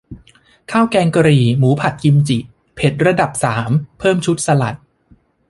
[0.71, 2.37] ข้าวแกงกะหรี่หมูผัดกิมจิ
[2.75, 3.69] เผ็ดระดับสาม
[3.99, 4.75] เพิ่มชุดสลัด